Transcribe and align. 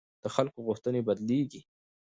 د 0.23 0.25
خلکو 0.35 0.59
غوښتنې 0.67 1.01
بدلېږي 1.07 1.61